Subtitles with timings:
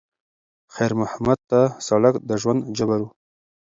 [0.73, 3.07] خیر محمد ته سړک د ژوند جبر و.